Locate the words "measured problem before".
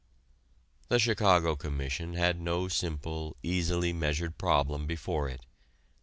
3.93-5.29